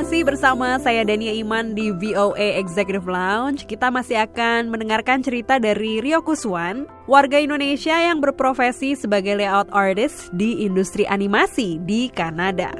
[0.00, 3.68] Masih bersama saya Dania Iman di VOA Executive Lounge.
[3.68, 10.32] Kita masih akan mendengarkan cerita dari Rio Kuswan, warga Indonesia yang berprofesi sebagai layout artist
[10.32, 12.72] di industri animasi di Kanada.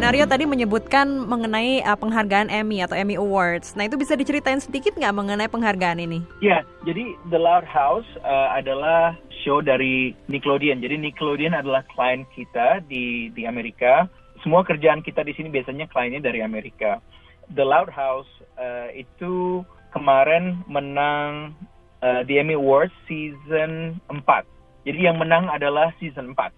[0.00, 3.76] Nario tadi menyebutkan mengenai uh, penghargaan Emmy atau Emmy Awards.
[3.76, 6.24] Nah itu bisa diceritain sedikit nggak mengenai penghargaan ini?
[6.40, 10.80] Ya, jadi The Loud House uh, adalah show dari Nickelodeon.
[10.80, 14.08] Jadi Nickelodeon adalah klien kita di di Amerika.
[14.40, 16.98] Semua kerjaan kita di sini biasanya kliennya dari Amerika.
[17.52, 19.60] The Loud House uh, itu
[19.92, 21.52] kemarin menang
[22.00, 24.18] uh, the Emmy Awards season 4.
[24.88, 26.52] Jadi yang menang adalah season 4.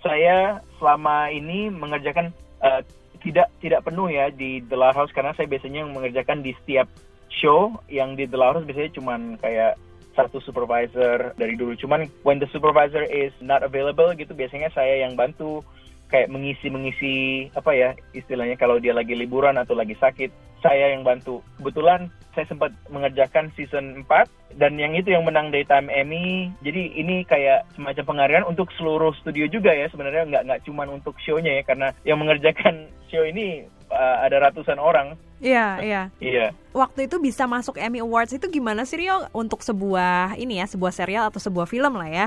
[0.00, 2.32] Saya selama ini mengerjakan
[2.64, 2.80] uh,
[3.20, 6.88] tidak tidak penuh ya di The Loud House karena saya biasanya mengerjakan di setiap
[7.28, 9.76] show yang di The Loud House biasanya cuman kayak
[10.16, 11.74] satu supervisor dari dulu.
[11.78, 15.62] Cuman when the supervisor is not available gitu biasanya saya yang bantu
[16.10, 20.28] kayak mengisi-mengisi apa ya istilahnya kalau dia lagi liburan atau lagi sakit
[20.60, 25.88] saya yang bantu kebetulan saya sempat mengerjakan season 4 dan yang itu yang menang Daytime
[25.88, 30.84] Emmy jadi ini kayak semacam penghargaan untuk seluruh studio juga ya sebenarnya nggak nggak cuma
[30.90, 36.02] untuk show-nya ya karena yang mengerjakan show ini uh, ada ratusan orang Iya, iya.
[36.20, 40.66] iya Waktu itu bisa masuk Emmy Awards itu gimana sih Rio untuk sebuah ini ya,
[40.68, 42.26] sebuah serial atau sebuah film lah ya?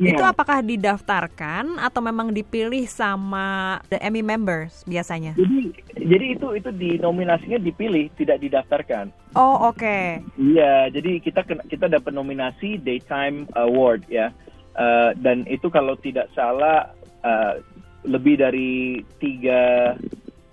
[0.00, 0.16] Iya.
[0.16, 5.36] Itu apakah didaftarkan atau memang dipilih sama the Emmy members biasanya?
[5.36, 5.60] jadi
[6.02, 10.20] jadi itu itu di nominasinya dipilih tidak didaftarkan Oh, oke.
[10.40, 14.28] Iya, jadi kita kita dapat nominasi Daytime Award ya,
[14.72, 16.88] Eh, dan itu kalau tidak salah
[17.20, 17.60] eh,
[18.08, 19.92] lebih dari tiga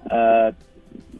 [0.10, 0.50] eh,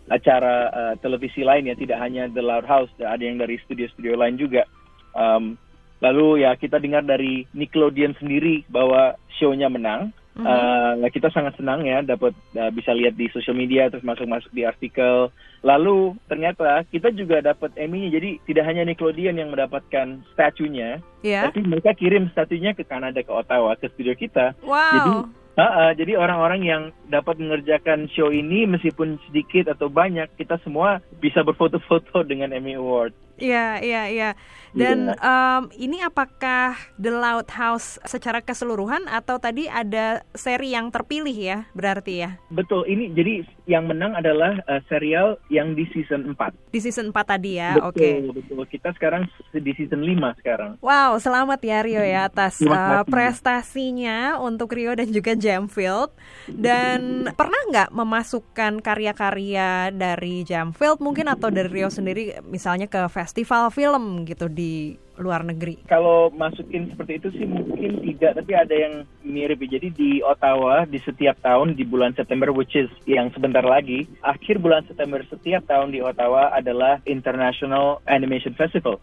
[0.10, 4.42] acara eh, televisi lain ya, tidak hanya The Loud House, ada yang dari studio-studio lain
[4.42, 4.66] juga.
[5.14, 5.58] Um,
[6.02, 10.14] lalu ya kita dengar dari Nickelodeon sendiri bahwa show-nya menang.
[10.40, 14.64] Eh, kita sangat senang ya dapat eh, bisa lihat di social media terus masuk-masuk di
[14.64, 15.28] artikel.
[15.68, 18.16] Lalu ternyata kita juga dapat Emmy-nya.
[18.16, 21.52] Jadi tidak hanya Nickelodeon yang mendapatkan statunya, Iya.
[21.52, 24.56] tapi mereka kirim statunya ke Kanada ke Ottawa ke studio kita.
[24.96, 25.12] Jadi
[25.60, 31.04] Ah, ah, jadi orang-orang yang dapat mengerjakan show ini meskipun sedikit atau banyak kita semua
[31.20, 33.12] bisa berfoto-foto dengan Emmy Award.
[33.40, 34.30] Iya, iya, iya.
[34.70, 35.18] Dan Iya.
[35.18, 41.60] em, ini apakah The Loud House secara keseluruhan atau tadi ada seri yang terpilih ya?
[41.74, 42.38] Berarti ya.
[42.54, 46.54] Betul, ini jadi yang menang adalah eh, serial yang di season 4.
[46.70, 47.82] Di season 4 tadi ya.
[47.82, 48.22] Oke.
[48.22, 48.64] betul, betul.
[48.70, 50.78] Kita sekarang di season 5 sekarang.
[50.86, 56.14] Wow, selamat ya Rio ya atas Terima uh, prestasinya untuk Rio dan juga Jamfield.
[56.50, 63.29] Dan pernah nggak memasukkan karya-karya dari Jamfield mungkin atau dari Rio sendiri misalnya ke festival
[63.70, 65.84] film gitu di luar negeri?
[65.86, 69.60] Kalau masukin seperti itu sih mungkin tidak, tapi ada yang mirip.
[69.68, 69.78] ya.
[69.78, 74.64] Jadi di Ottawa di setiap tahun di bulan September, which is yang sebentar lagi, akhir
[74.64, 78.98] bulan September setiap tahun di Ottawa adalah International Animation Festival.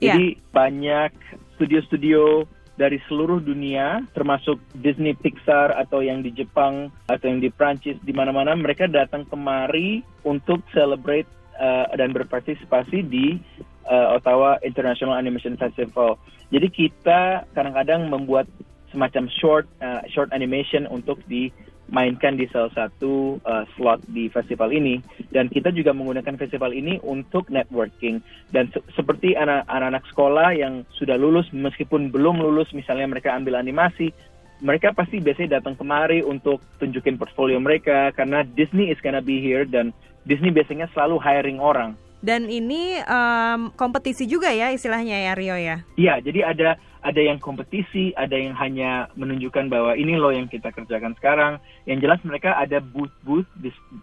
[0.00, 1.12] Jadi banyak
[1.60, 2.48] studio-studio
[2.80, 8.16] dari seluruh dunia, termasuk Disney, Pixar, atau yang di Jepang, atau yang di Prancis, di
[8.16, 11.28] mana-mana mereka datang kemari untuk celebrate
[11.60, 13.36] uh, dan berpartisipasi di
[13.90, 16.16] uh, Ottawa International Animation Festival.
[16.54, 18.46] Jadi kita kadang-kadang membuat
[18.94, 25.02] semacam short uh, short animation untuk dimainkan di salah satu uh, slot di festival ini.
[25.34, 28.22] Dan kita juga menggunakan festival ini untuk networking.
[28.50, 33.58] Dan se- seperti anak- anak-anak sekolah yang sudah lulus meskipun belum lulus misalnya mereka ambil
[33.58, 34.14] animasi
[34.60, 39.64] mereka pasti biasanya datang kemari untuk tunjukin portfolio mereka karena Disney is gonna be here
[39.64, 39.88] dan
[40.28, 45.82] Disney biasanya selalu hiring orang Dan ini em, kompetisi juga ya istilahnya ya Rio ya.
[45.96, 46.68] Iya, jadi ada
[47.00, 51.56] ada yang kompetisi, ada yang hanya menunjukkan bahwa ini loh yang kita kerjakan sekarang.
[51.88, 53.48] Yang jelas mereka ada booth-booth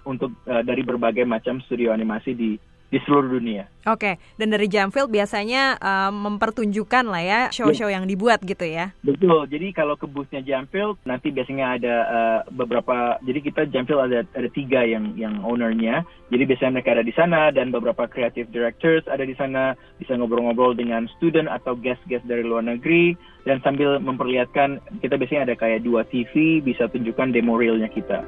[0.01, 2.51] untuk eh, dari berbagai macam studio animasi di
[2.87, 3.67] di seluruh dunia.
[3.87, 8.91] Oke, dan dari Jamfield biasanya em, mempertunjukkan lah ya show-show yang dibuat gitu ya.
[8.99, 9.47] Betul.
[9.47, 13.15] Jadi kalau ke boothnya Jamfield nanti biasanya ada eh, beberapa.
[13.23, 16.03] Jadi kita Jamfield ada ada tiga yang yang ownernya.
[16.27, 20.75] Jadi biasanya mereka ada di sana dan beberapa creative directors ada di sana bisa ngobrol-ngobrol
[20.75, 23.15] dengan student atau guest-guest dari luar negeri
[23.47, 28.27] dan sambil memperlihatkan kita biasanya ada kayak dua TV bisa tunjukkan demo realnya kita.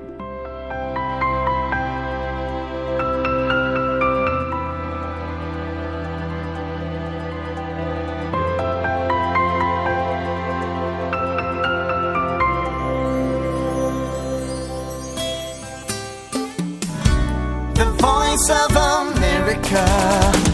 [18.40, 20.49] Voice of America.